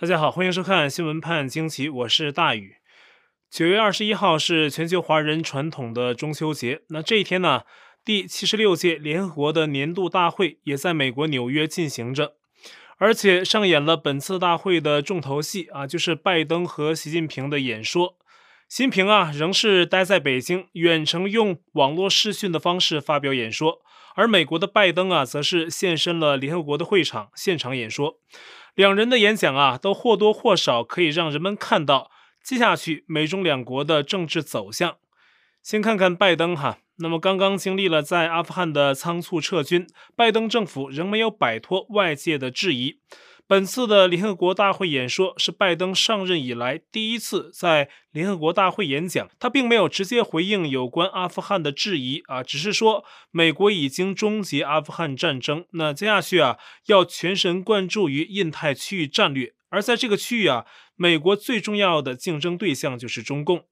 [0.00, 2.76] 大家好，欢迎收看《新闻判惊奇》，我是大宇。
[3.50, 6.82] 九月二十一号是全球华人传统的中秋节。
[6.90, 7.62] 那这一天呢，
[8.04, 12.34] 第七十六届联合国的年度大会也在美国纽约进行着，
[12.98, 18.16] 而且上演了本次大会的重头戏啊，就是拜登和习近平的演说。
[18.68, 23.80] 习近平啊，仍是待在北京，远程用网络视讯的方式发表演说，
[24.14, 28.20] 而美国的拜登啊，则是现身了联合国的会场，现场演说。
[28.78, 32.12] 两人的演讲啊，都或多或少可以让人们看到
[32.44, 34.98] 接下去美中两国的政治走向。
[35.64, 43.00] 先看看拜登哈，那么刚刚经历了在阿富汗的仓促撤军，拜登政府仍没有摆脱外界的质疑。
[43.48, 63.64] 本次的联合国大会演说是拜登上任以来第一次在联合国大会演讲，他并没有直接回应有关阿富汗的质疑啊，只是说美国已经终结阿富汗战争，那接下去啊要全神贯注于印太区域战略，而在这个区域啊，美国最重要的竞争对象就是中共。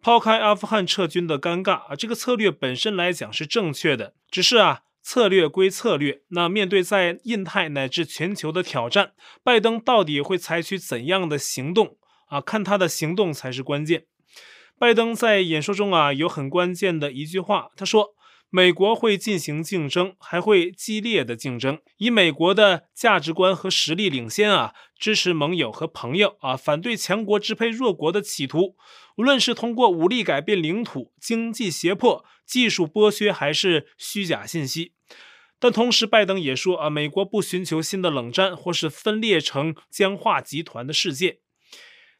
[0.00, 4.82] 抛开阿富汗撤军的尴尬啊，这个策略本身来讲是正确的，只是啊。
[5.06, 9.12] 策略归策略，那面对在印太乃至全球的挑战，
[9.44, 12.40] 拜登到底会采取怎样的行动啊？
[12.40, 14.06] 看他的行动才是关键。
[14.80, 18.16] 拜登在演说中啊，有很关键的一句话，他说
[18.50, 28.76] ：“美国会进行竞争，还会激烈的竞争，以美国的价值观和实力领先啊，支持盟友和朋友啊，反对强国支配弱国的企图。
[29.16, 34.92] 无论是通过武力改变领土、经济胁迫、技术剥削，还是虚假信息。”
[35.58, 41.38] 但同时，拜登也说啊，美国不寻求新的冷战或是分裂成僵化集团的世界。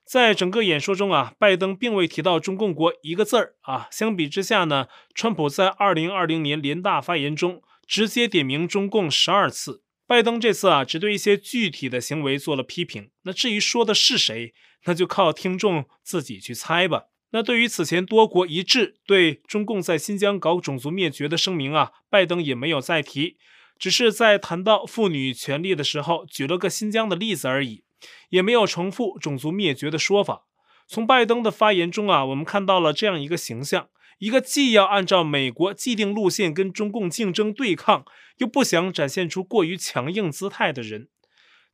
[0.07, 3.89] 在整个演说中啊，拜登并未提到中共国一个字儿啊。
[3.91, 13.11] 相比之下呢，川普在二零二零年联大发言中直接点名中共十二次，拜登这次啊只对一些具体的行为做了批评。
[13.23, 14.55] 那至于说的是谁，
[14.85, 17.07] 那就靠听众自己去猜吧。
[17.31, 23.37] 那对于此前多国一致对中共在新疆搞种族灭绝的声明啊，拜登也没有再提，
[23.77, 27.83] 只是在谈到妇女权利的时候举了个新疆的例子而已，
[28.31, 30.47] 也没有重复种族灭绝的说法。
[30.87, 33.89] 从拜登的发言中啊，我们看到了这样一个形象：
[34.19, 38.05] 一个既要按照美国既定路线跟中共竞争对抗，
[38.39, 41.09] 又不想展现出过于强硬姿态的人。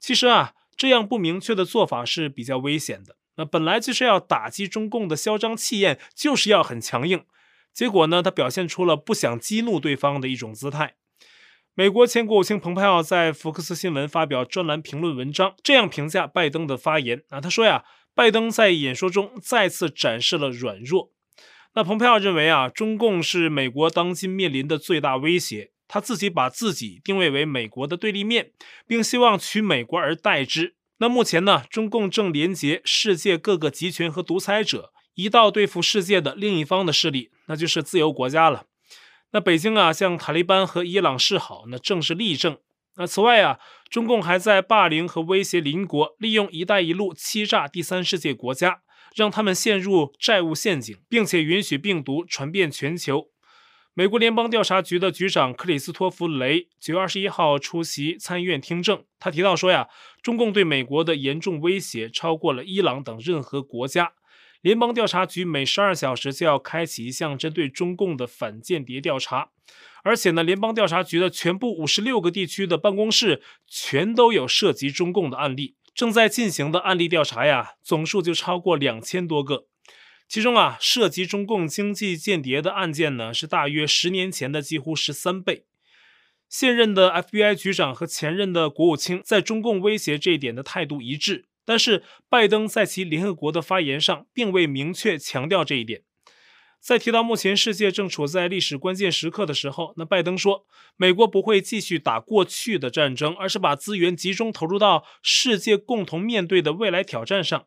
[0.01, 3.17] 其实啊，这样不明确的做法是比较危险的。
[3.37, 7.25] 那本来就是要打击中共的嚣张气焰，就是要很强硬。
[7.73, 10.97] 结果呢，他表现出了不想激怒对方的一种姿态。
[11.75, 21.13] 美国前国务卿蓬佩奥在福克斯新闻发表专栏评论文章，这样评价拜登的发言啊，他说呀，拜登在演说中再次展示了软弱。
[21.75, 28.51] 那蓬佩奥认为啊，中共是美国当今面临的最大威胁，他自己把自己定位为美国的对立面，
[28.87, 30.75] 并希望取美国而代之。
[30.99, 38.67] 那目前呢，中共正连结世界各个集权和独裁者，一道对付世界的另一方的势力，那就是自由国家了。
[39.33, 42.59] 那北京啊，向塔利班和伊朗示好，那正是例证。
[42.97, 43.59] 那此外啊，
[43.89, 48.83] 中共还在霸凌和威胁邻国，利用“一带一路”欺诈第三世界国家，
[49.15, 53.29] 让他们陷入债务陷阱，并且允许病毒传遍全球。
[53.95, 59.89] 美国联邦调查局的局长克里斯托弗·雷九月二十一号出席参议院听证，他提到说呀，
[60.23, 64.15] 中共对美国的严重威胁超过了伊朗等任何国家。
[64.63, 69.51] 联邦调查局每十二小时就要开启一项针对中共的反间谍调查，
[70.05, 79.67] 而且呢，联邦调查局的全部五十六个地区的办公室全都有涉及中共的案例，正在进行的案例调查呀，总数就超过两千多个。
[80.27, 85.67] 其中啊，涉及中共经济间谍的案件呢，是大约十年前的几乎十三倍。
[86.49, 96.03] 现任的 FBI 局长和前任的国务卿在中共威胁这一点的态度一致，但是拜登在其联合国的发言上并未明确强调这一点。
[96.83, 100.67] 在提到目前世界正处在历史关键时刻的时候，那拜登说，
[100.97, 107.67] 美国不会继续打过去的战争，而是把资源集中投入到世界共同面对的未来挑战上。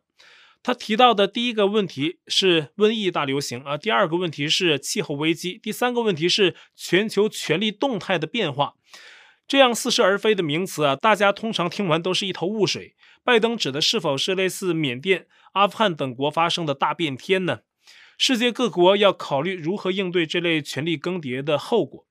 [0.62, 8.74] 他提到的第一个问题是瘟疫大流行啊，第二个问题是气候危机，第三个问题是全球权力动态的变化。
[9.48, 12.94] 这样似是而非的名词啊，大家通常听完都是一头雾水。
[13.24, 17.60] 拜登指的是否是类似缅甸、阿富汗等国发生的大变天呢？
[18.18, 22.06] 世界各国要考虑如何应对这类权力更迭的后果。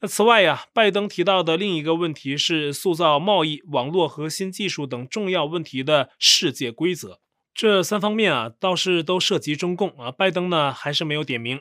[0.00, 7.18] 那此外呀，拜登提到的另一个问题是塑造贸易、网络和新技术等重要问题的世界规则。
[7.52, 10.12] 这三方面啊，倒是都涉及中共啊。
[10.12, 11.60] 拜登呢，还是没有点名。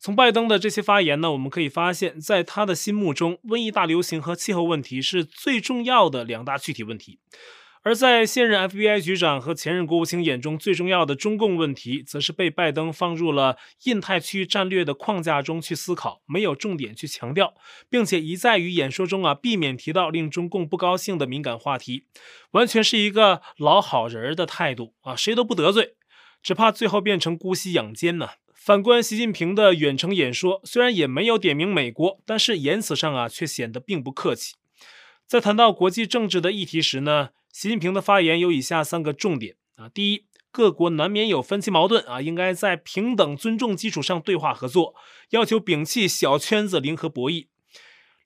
[0.00, 7.20] 从拜登的这些发言呢，我们可以发现，在他的心目中，瘟疫大流行和气候问题是最重要的两大具体问题。
[7.82, 17.54] 而在现任 FBI 局长和前任国务卿眼中，最重要的中共问题，则是被拜登放入了印太区域战略的框架中去思考，没有重点去强调，
[17.88, 22.04] 并且一再于演说中啊避免提到令中共不高兴的敏感话题，
[22.50, 25.94] 完全是一个老好人的态度啊，谁都不得罪，
[26.42, 28.30] 只怕最后变成姑息养奸呢。
[28.52, 34.56] 反观习近平的远程演说，虽然也没有点名美国，但是言辞上啊却显得并不客气。
[35.26, 44.94] 在谈到国际政治的议题时呢，习近平的发言有以下三个重点啊：第一，各国难免有分歧矛盾啊，应该在平等尊重基础上对话合作，
[45.30, 47.46] 要求摒弃小圈子零和博弈。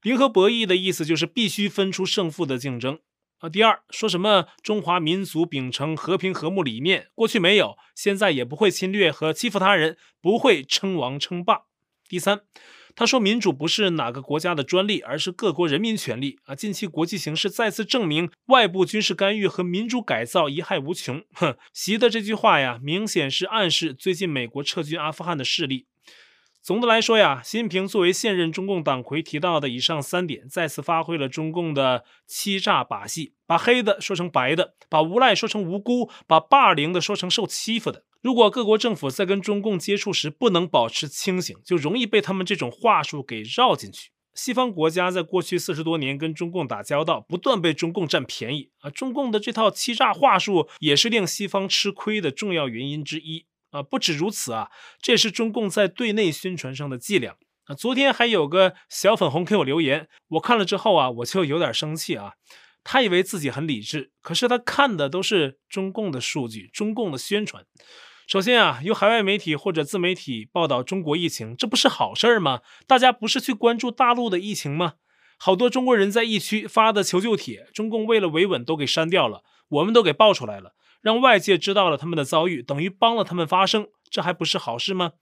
[0.03, 2.99] 零和博弈的意思就是必须分出胜负的竞争
[3.39, 3.49] 啊。
[3.49, 11.63] 第二，说什么中华民族秉承和平和睦理念，过去没有，现在也不会侵略和欺负他人，不会称王称霸。
[12.09, 12.41] 第三。
[12.95, 16.55] 他说：“民主不是哪个国家的专利，而是各国人民权利啊！
[16.55, 25.87] 近期国际形势再次证明，外部军事干预和民主改造贻害无穷。”哼，习的这句话呀，明显是暗示最近美国撤军阿富汗的势力。
[26.63, 38.05] 总的来说呀，习近平作为现任中共党魁提到的以上三点，再次发挥了中共的欺诈把戏，把黑的说成白的，把无赖说成无辜，把霸凌的说成受欺负的。
[38.23, 44.13] 如果各国政府在跟中共接触时不能保持清醒，就容易被他们这种话术给绕进去。
[44.33, 48.89] 西方国家在过去四十多年跟中共打交道，不断被中共占便宜啊！
[48.89, 53.83] 中共的这套欺诈话术也是令西方吃亏的重要原因之一啊！
[53.83, 54.71] 不止如此啊，
[55.01, 57.75] 这也是中共在对内宣传上的伎俩啊！
[57.75, 62.35] 昨天还有个小粉红给我留言，我看了之后啊，我就有点生气啊！
[62.85, 67.67] 他以为自己很理智，可是他看的都是中共的数据，中共的宣传。
[68.27, 72.61] 首先啊，由海外媒体或者自媒体报道中国疫情，这不是好事儿吗？
[72.87, 74.95] 大家不是去关注大陆的疫情吗？
[75.39, 85.13] 好多中国人在疫区发的求救帖，中共为了维稳都给删掉了，我们都给爆出来了，让外界知道了他们的遭遇，等于帮了他们发声，这还不是好事吗？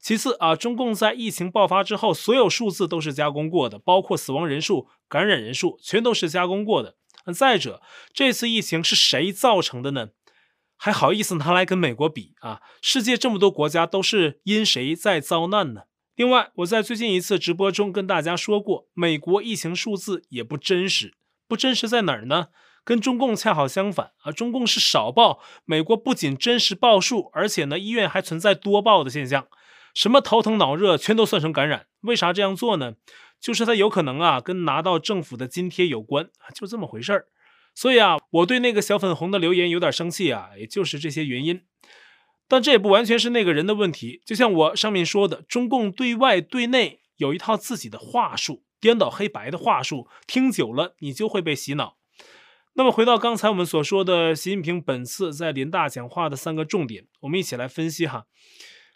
[0.00, 6.96] 其次啊，中共在疫情爆发之后，所有数字都是加工过的，包括死亡人数、感染人数，全都是加工过的。
[7.34, 7.82] 再者，
[8.12, 10.08] 这次疫情是谁造成的呢？
[10.76, 12.60] 还好意思拿来跟美国比啊？
[12.80, 15.82] 世界这么多国家都是因谁在遭难呢？
[16.14, 21.14] 另外，我在最近一次直播中跟大家说过，美国疫情数字也不真实，
[21.46, 22.48] 不真实在哪儿呢？
[22.84, 24.30] 跟中共恰好相反啊！
[24.30, 29.48] 中共是少报，美国不仅真实报数，而且呢，医院还存在多报的现象，
[29.92, 31.86] 什么头疼脑热全都算成感染。
[32.02, 32.94] 为啥这样做呢？
[33.40, 37.26] 就是它有可能啊，跟拿到政府的津贴有关，就这么回事儿。
[37.76, 41.60] 所以啊，我对那个小粉红的留言有点生气啊，也就是这些原因。
[42.48, 44.22] 但这也不完全是那个人的问题。
[44.24, 51.98] 就像我上面说的，中共对外对内有一套自己的话术，颠倒黑白的话术，听久了你就会被洗脑。
[52.74, 58.24] 那么回到刚才我们所说的习近平本次在联大讲话的三个重点，我们一起来分析哈，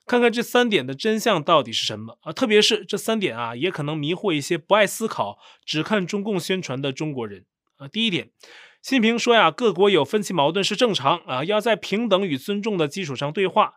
[0.06, 2.32] 看看这三点的真相到底是什么啊？
[2.32, 7.44] 特别是这三点啊，也可能迷惑一些不爱思考、只看中共宣传的中国人
[7.76, 7.86] 啊。
[7.86, 8.30] 第一点。
[8.82, 13.74] 习近平说呀，各国有分歧矛盾是正常啊，要在平等与尊重的基础上对话。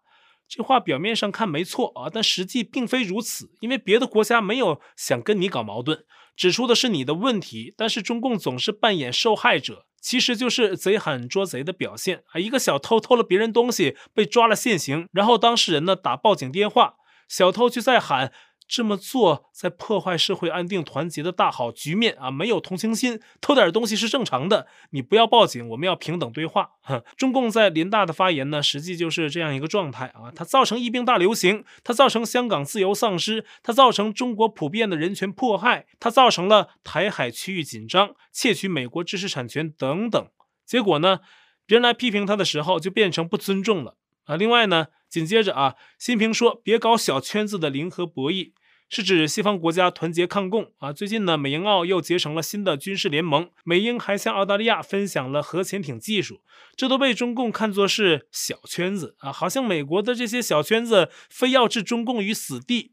[0.48, 6.06] 这话表面上看没错啊，但实际并非如此，因为别的国家没有想跟你搞矛盾，
[6.38, 12.40] 指出的是你的问题，但是中共总是扮演受害者，其实就是贼喊捉贼的表现啊。
[12.40, 16.94] 一个小偷偷了别人东西被抓了现行，然后当事人呢打报警电话，
[17.28, 18.32] 小偷就在喊。
[18.74, 22.32] 这么做在破坏社会安定团结的大好局面啊！
[22.32, 24.66] 没有同情心，偷点东西是正常的。
[24.90, 26.72] 你不要报警，我们要平等对话。
[26.82, 30.34] 哼，中共在林大的发言呢，实际就是这样一个状态啊！
[30.36, 40.28] 它造成疫病大流行，它造成香港自由丧失，它造成中国普遍的人权迫害，它造成了台海区域紧张、窃取美国知识产权等等。
[40.66, 41.20] 结果呢，
[41.68, 44.36] 别人来批评他的时候，就变成不尊重了啊！
[44.36, 48.54] 另外呢，紧接着啊，习近平说：“别搞小圈子的零和博弈。”
[48.96, 50.94] 是指西方国家团结抗共啊！
[50.94, 56.42] 最近呢，美英澳又结成了新的军事联盟，美英还向澳大利亚分享了核潜艇技术，
[56.76, 59.34] 这都被中共看作是小圈子啊！
[59.34, 62.92] 好像美国的这些小圈子非要置中共于死地。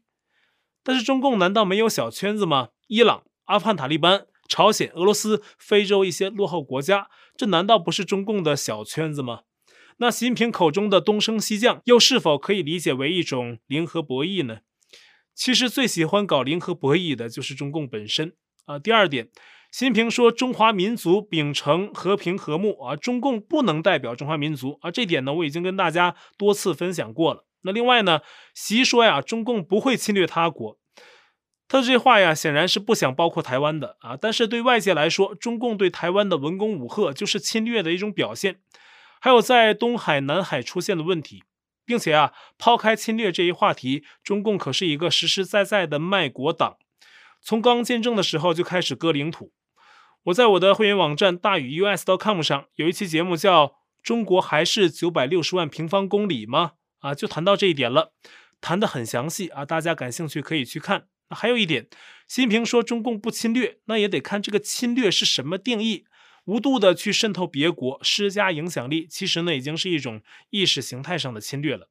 [0.83, 2.69] 但是中共难道没有小圈子吗？
[2.87, 9.41] 伊朗、阿富汗塔利班、朝鲜、俄罗斯、非洲一些落后国家，这难道不是中共的小圈子吗？
[9.97, 14.61] 那习近平口中的东升西降，又是否可以理解为一种零和博弈呢？
[15.33, 18.33] 其实最喜欢搞零和博弈的就是中共本身
[18.65, 18.77] 啊。
[18.77, 19.29] 第二点，
[19.71, 24.91] 习近平说中华民族秉承和平和睦啊，中共不能代表中华民族啊。
[24.91, 27.45] 这点呢，我已经跟大家多次分享过了。
[27.63, 28.21] 那另外呢，
[28.53, 30.77] 习说呀，中共不会侵略他国，
[31.67, 34.17] 他这话呀，显然是不想包括台湾的啊。
[34.19, 38.59] 但是对外界来说，中共对台湾的文攻武吓就是侵略的一种表现。
[39.19, 41.43] 还有在东海、南海出现的问题，
[41.91, 46.77] 并且啊，抛开侵略这一话题，中共可是一个实实在在的卖国党，
[47.41, 49.51] 从刚建政的时候就开始割领土。
[50.23, 53.67] 我在我的会员网站大宇 US.com 上有一期节目叫
[54.01, 56.71] 《中国还是九百六十万平方公里吗》
[57.05, 58.13] 啊，就谈到这一点了，
[58.61, 61.07] 谈得很详细啊，大家感兴趣可以去看。
[61.29, 61.89] 还有一点，
[62.25, 66.05] 习近平说中共不侵略，那也得看这个侵略是什么定义。
[66.45, 71.87] 无度的去渗透别国，施加影响力，其实呢已经是一种意识形态上的侵略了。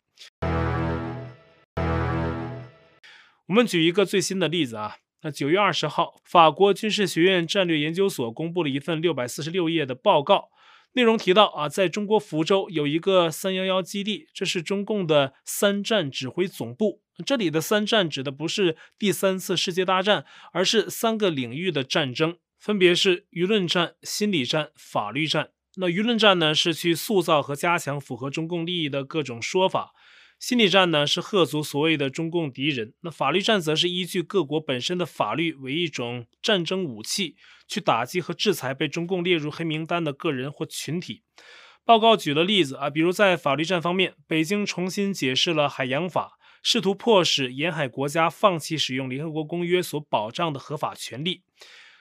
[3.47, 10.51] 我们举一个最新的例子啊，那九月二十号，法国军事学院战略研究所公布了一份六百四十六页的报告。
[10.95, 17.03] 内容提到啊，在中国福州有一个三幺幺基地，这是中共的三战指挥总部。
[17.25, 25.51] 这里的三战指的不是第三次世界大战，而是三个领域的战争，分别是舆论战、心理战、法律战。
[25.77, 29.93] 那舆论战呢，是去塑造和加强符合中共利益的各种说法。
[30.39, 37.37] 心理战呢，是吓阻所谓的中共敌人；那法律战则是依据各国本身的法律为一种战争武器，
[37.67, 41.23] 去打击和制裁被中共列入黑名单的个人或群体。
[41.85, 51.43] 报告举了例子啊，比如在法律战方面，北京重新解释了海洋法，试图迫使沿海国家放弃使用联合国公约所保障的合法权利。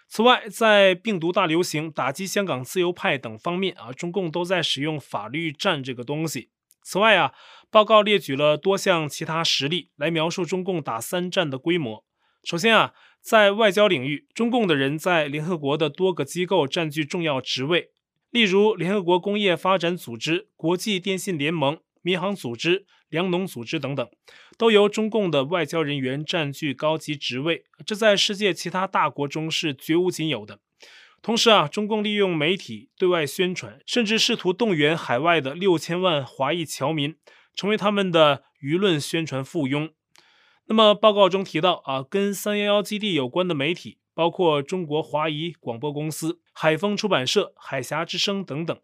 [0.10, 6.50] 此外，在病毒大流行、打击香港自由派等方面啊，中共都在使用法律战这个东西。
[6.82, 7.32] 此外啊，
[7.70, 12.04] 报告列举了多项其他实例来描述中共打三战的规模。
[12.44, 17.92] 首先啊，在外交领域，中共的人在联合国的多个机构占据重要职位，
[18.32, 24.10] 例如联合国工业发展组织、国际电信联盟、民航组织、粮农组织等等，
[24.60, 27.64] 都由中共的外交人员占据高级职位。
[27.86, 30.60] 这在世界其他大国中是绝无仅有的。
[31.22, 37.16] 同时啊，中共利用媒体对外宣传，甚至试图动员海外的六千万华裔侨民
[37.56, 39.92] 成为他们的舆论宣传附庸。
[40.66, 48.78] 那么报告中提到啊，跟三幺幺基地有关的媒体包括中国华谊广播公司、海丰出版社、海峡之声等等。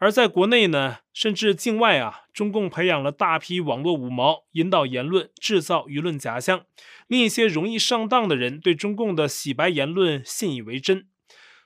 [0.00, 6.64] 而在国内呢，甚至境外啊，中共培养了大批网络五毛，引导言论，制造舆论假象，
[7.06, 11.06] 令一些容易上当的人对中共的洗白言论信以为真。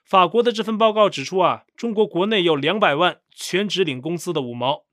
[0.03, 4.83] 法国的这份报告指出啊，中国国内有两百万全职领工资的五毛，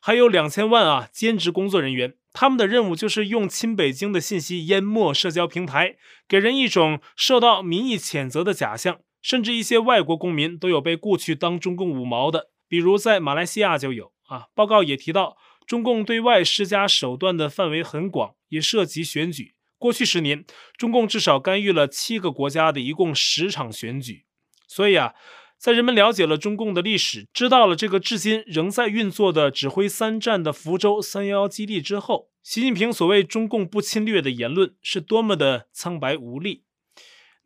[0.00, 5.96] 还有两千万啊兼职工作人员，他们的任务就是用亲北京的信息淹没社交平台，
[6.28, 9.00] 给人一种受到民意谴责的假象。
[9.20, 14.46] 甚至一些外国公民都有被雇去当中共五毛的，比如在马来西亚就有啊。
[14.54, 19.54] 报告也提到，中共对外施加手段的范围很广，也涉及选举。
[19.78, 20.44] 过去十年，
[20.76, 24.24] 中共至少干预了七个国家的一共十场选举。
[24.66, 25.12] 所以啊，
[25.58, 36.64] 在人们了解了中共的历史，知道了这个至今仍在运作的指挥三战的福州三幺幺基地之后，习近平所谓“中共不侵略”的言论是多么的苍白无力。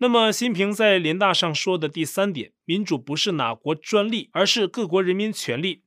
[0.00, 5.83] 那么，习近平在联大上说的第三点，民主不是哪国专利，而是各国人民权利。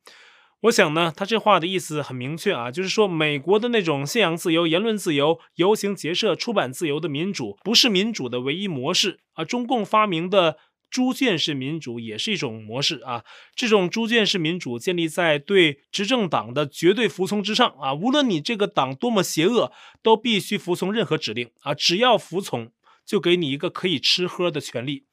[0.63, 9.45] 我想呢，他这话的意思很明确啊，就是说美国的那种信仰自由、言论自由、游行结社、出版自由的民主，不是民主的唯一模式啊。
[9.45, 10.57] 中共发明的。
[10.89, 13.23] 猪圈式民主也是一种模式啊，
[13.55, 19.71] 这种猪圈式民主建立在对执政党的绝对服从之上啊，无论你这个党多么邪恶，
[20.03, 22.73] 都必须服从任何指令啊，只要服从，
[23.11, 25.03] 就给你一个可以吃喝的权利，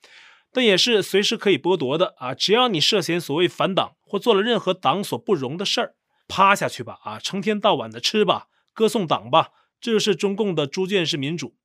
[0.53, 5.95] 但也是随时可以剥夺的啊，只要你涉嫌所谓反党或做了任何党所不容的事儿，
[6.29, 9.49] 趴下去吧啊，成天到晚的吃吧，歌颂党吧，
[9.81, 11.57] 这就是中共的猪圈式民主。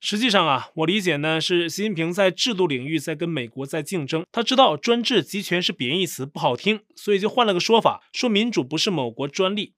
[0.00, 4.26] 实际上啊，我理解呢，是习近平在制度领域在跟美国在竞争。
[4.32, 9.74] 他知道专制集权是贬义词，不好听，所以就换了个说法，说民主不是某国专利。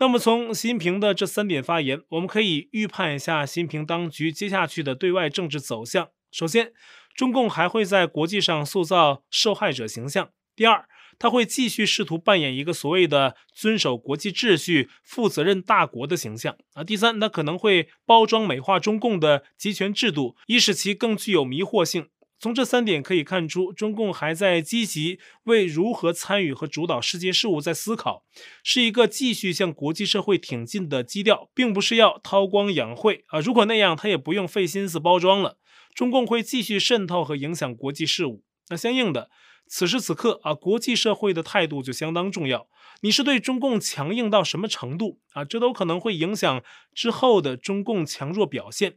[0.00, 6.08] 那么从习近平的这三点发言，我们可以预判一下习近平当局接下去的对外政治走向。
[6.32, 6.72] 首先，
[7.14, 10.30] 中共还会在国际上塑造受害者形象。
[10.56, 10.86] 第二，
[11.18, 16.82] 他会继续试图扮演一个所谓的遵守国际秩序、负责任大国的形象啊。
[16.82, 22.08] 第三，他可能会包装美化中共的集权制度，以使其更具有迷惑性。
[22.40, 28.24] 从这三点可以看出，中共还在积极为如何参与和主导世界事务在思考，
[28.64, 33.40] 是一个继续向国际社会挺进的基调，并不是要韬光养晦啊。
[33.40, 35.58] 如果那样，他也不用费心思包装了。
[35.94, 39.28] 中共会继续渗透和影响国际事务，那相应的。
[39.66, 42.68] 此时此刻啊，国际社会的态度就相当重要。
[43.02, 45.44] 你是对中共强硬到什么程度啊？
[45.44, 48.96] 这都可能会影响之后的中共强弱表现。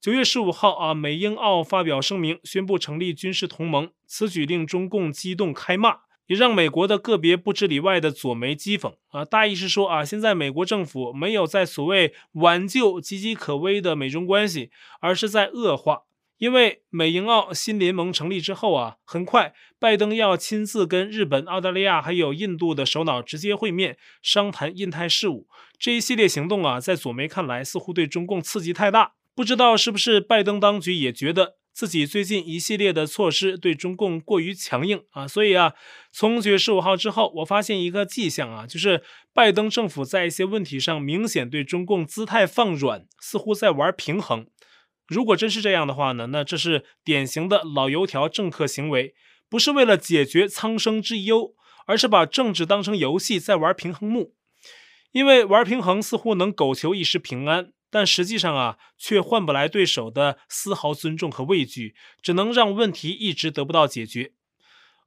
[0.00, 3.90] 九月十五号啊，美英澳发表声明，宣布成立军事同盟。
[4.06, 5.96] 此举令中共激动开骂，
[6.28, 9.24] 也让美国的个别不知里外的左媒讥讽啊。
[9.24, 16.02] 大意是说啊，现在美国政府没有在所谓挽救岌岌可危的美中关系，而是在恶化。
[16.36, 25.48] 因为美英澳新联盟成立之后啊，很快拜登要亲自跟日本、澳大利亚还有印度的首脑直接会面，商谈印太事务。
[25.76, 29.14] 这一系列行动啊，在左媒看来似乎对中共刺激太大。
[29.38, 35.74] 不知道是不是拜登当局也觉得自己最近一系列的措施对中共过于强硬啊，所以啊，
[36.10, 39.00] 从九月十五号之后，我发现一个迹象啊，就是
[39.32, 44.48] 拜登政府在一些问题上明显对中共姿态放软，似乎在玩平衡。
[45.06, 49.14] 如果真是这样的话呢，那这是典型的老油条政客行为，
[49.48, 51.54] 不是为了解决苍生之忧，
[51.86, 54.34] 而是把政治当成游戏在玩平衡木。
[55.12, 57.70] 因为玩平衡似乎能苟求一时平安。
[57.90, 64.32] 但实际上啊，却换不来对手的丝毫尊重和畏惧，只能让问题一直得不到解决。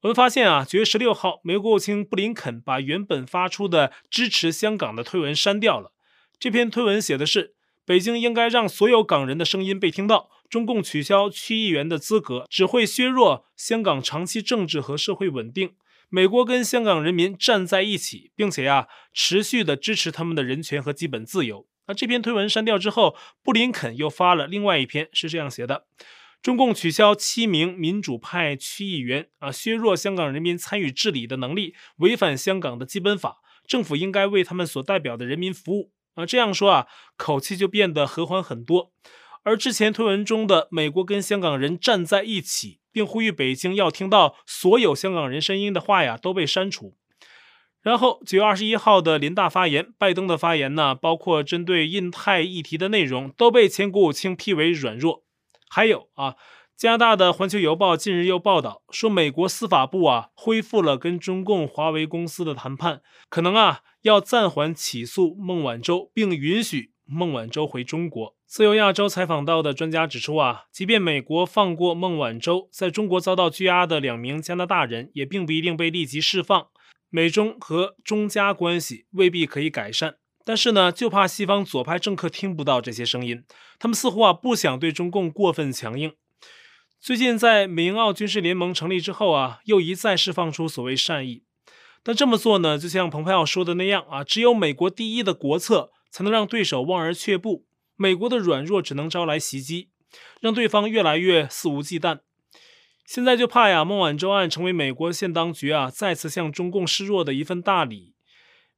[0.02, 5.94] 我们发现啊，九月十六号，美国国务卿布林肯把原本发出的支持香港的推文删掉了。
[6.40, 7.54] 这篇推文写的是：
[7.86, 10.30] 北京应该让所有港人的声音被听到。
[10.50, 15.76] 中共取消区议员的资格，只会削弱香港长期政治和社会稳定。
[16.10, 21.66] 美国跟香港人民站在一起，并且呀，持续的支持他们的人权和基本自由。
[21.88, 25.88] 那这篇推文删掉之后，布林肯又发了另外一篇，是这样写的：
[26.42, 33.38] 中共取消七名民主派区议员啊，削弱香港人民参与治理的能力，违反香港的基本法。
[33.68, 36.26] 政府应该为他们所代表的人民服务啊。
[36.26, 38.92] 这样说啊，口气就变得和缓很多。
[39.44, 46.96] 而之前推文中的美国跟香港人站在一起，并呼吁北京要听到所有香港人声音的话呀，都被删除。
[47.82, 55.24] 然后九月二十一号的林大发言，拜登的发言呢，包括针对印太议题的内容，都被前国务卿批为软弱。
[55.70, 56.36] 还有啊，
[56.78, 68.36] 加拿大的《环球邮报》近日又报道说，美国司法部啊恢复了跟中共华为公司的谈判，可能啊要暂缓起诉孟晚舟，并允许孟晚舟回中国。
[68.46, 76.68] 自由亚洲采访到的专家指出啊，即便美国放过孟晚舟，在中国遭到拘押的两名加拿大人也并不一定被立即释放。
[77.14, 83.44] 美中和中加关系未必可以改善，但是呢，就怕西方左派政客听不到这些声音。
[83.78, 86.14] 他们似乎啊不想对中共过分强硬。
[87.02, 91.44] 最近在美英澳军事联盟成立之后啊，又一再释放出所谓善意。
[92.02, 97.66] 但这么做呢，就像蓬佩奥说的那样啊，只有美国第一的国策才能让对手望而却步。
[97.98, 99.90] 美国的软弱只能招来袭击，
[100.40, 102.20] 让对方越来越肆无忌惮。
[103.14, 108.14] 现在就怕呀，孟晚舟案成为美国现当局啊再次向中共示弱的一份大礼。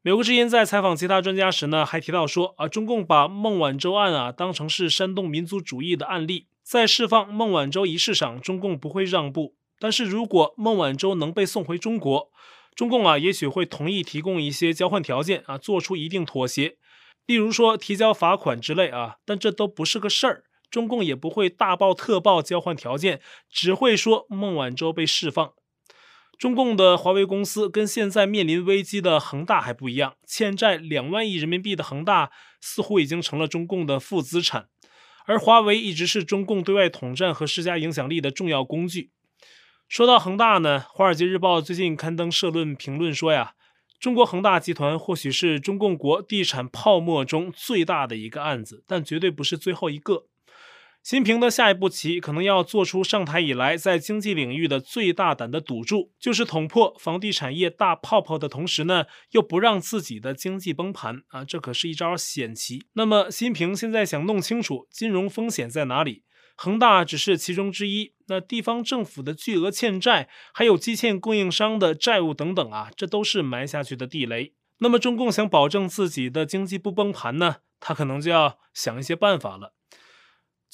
[0.02, 9.54] 美国之音在采访其他专家时呢，还提到说啊，中共把孟晚舟案啊当成是煽动民族主义的案例，在释放孟晚舟一事上，中共不会让步。
[9.78, 12.32] 但是如果孟晚舟能被送回中国，
[12.74, 16.78] 中共啊也许会同意提供一些交换条件啊，做出一定妥协，
[17.28, 20.44] 例如说提交罚款之类啊，但这都不是个事儿。
[20.74, 25.54] 中共也不会大报特报交换条件，只会说孟晚舟被释放。
[26.40, 34.68] 中共的华为公司跟现在面临危机的恒大还不一样，欠债两万亿人民币的恒大似乎已经成了中共的负资产，
[35.28, 39.12] 而华为一直是中共对外统战和施加影响力的重要工具。
[39.88, 43.54] 说到恒大呢，《华尔街日报》最近刊登社论评论说呀，
[44.00, 50.26] 中国恒大集团或许是中共国地产泡沫中最大的一个案子，但绝对不是最后一个。
[51.04, 62.86] 习近平的下一步棋可能要做出上台以来在经济领域的最大胆的赌注，就是捅破房地产业大泡泡的同时呢，又不让自己的经济崩盘啊，这可是一招险棋。
[62.94, 66.24] 那么，习近平现在想弄清楚金融风险在哪里，
[66.56, 68.14] 恒大只是其中之一。
[68.28, 74.54] 那地方政府的巨额欠债，还有基建供应商的债务等等啊，这都是埋下去的地雷。
[74.78, 79.74] 那么，中共想保证自己的经济不崩盘呢，他可能就要想一些办法了。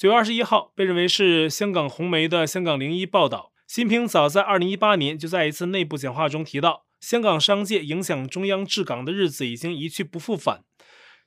[0.00, 10.64] 九月二十一号，被认为是香港红媒的《香港零一》报道，习近平早在二零一八年就在一次内部讲话中提到，香港商界影响中央治港的日子已经一去不复返。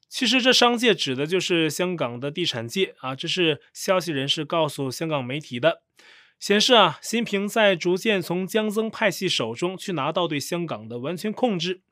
[0.09, 5.83] 其实这商界指的就是香港的地产界啊，这是消息人士告诉香港媒体的，
[6.39, 11.83] 显示啊，习近平在逐渐从江增派系手中去拿到对香港的完全控制。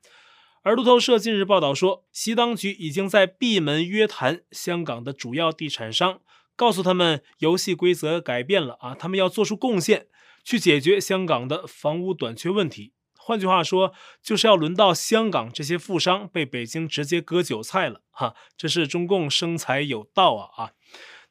[0.64, 6.18] 而路透社近日报道说，习当局已经在闭门约谈香港的主要地产商。
[6.62, 10.06] 告诉他们，游戏规则改变了啊，他们要做出贡献，
[10.44, 12.92] 去解决香港的房屋短缺问题。
[13.18, 18.36] 换句话说，就是要轮到香港这些富商被北京直接割韭菜了哈。
[18.56, 20.70] 这是中共生财有道啊啊。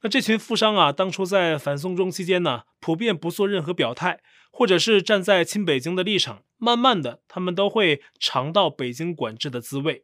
[0.02, 4.20] 那这群富商啊，当初在反送中期间呢，普遍不做任何表态，
[4.52, 6.44] 或者是站在亲北京的立场。
[6.58, 10.04] 慢慢的，他们都会尝到北京管制的滋味。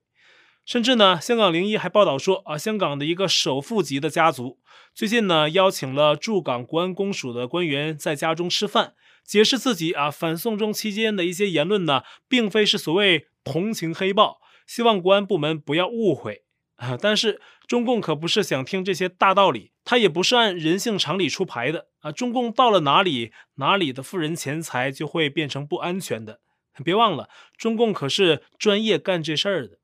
[0.67, 4.59] 甚至呢，香港零一还报道说啊，香港的一个首富级的家族，
[4.93, 16.43] 最近呢，邀请了驻港国安公署的官员在家中吃饭，解释自己啊反送中期间的一些言论呢，并非是所谓同情黑暴，希望国安部门不要误会。
[16.75, 16.97] 啊！
[17.01, 22.11] 但是中共可不是想听这些大道理，他也不是按人性常理出牌的啊！
[22.11, 26.41] 中共到了哪里，哪里的富人钱财就会变成不安全的。
[26.83, 29.79] 别忘了，中共可是专业干这事儿的。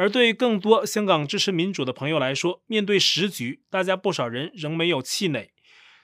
[0.00, 5.50] 而对更多香港支持民主的朋友来说，面对时局，大家不少人仍没有气馁。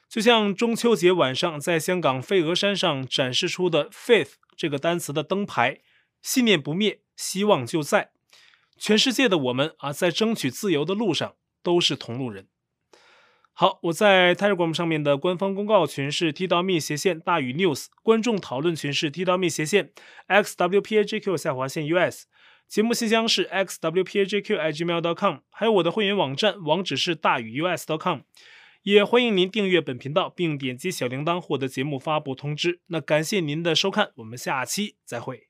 [0.06, 5.80] 就像中秋节晚上在香港飞鹅山上展示出的 “faith” 这个单词的灯牌，
[6.20, 8.10] 信念不灭，希望就在。
[8.76, 12.48] 全世界的我们啊，在争取自由的路上都是同路人。
[13.54, 19.92] 好，我在 Telegram 上面的官方公告群是 t.me 斜线大于 news，观众讨论群是 t.me 斜线
[20.28, 22.26] xwpajq 下划线 us，
[22.68, 28.20] 节目信箱是 xwpajq@gmail.com，还有我的会员网站网址是大宇 us.com，
[28.82, 32.80] 也欢迎您订阅本频道并点击小铃铛获得节目发布通知。
[32.88, 35.45] 那感谢您的收看，我们下期再会。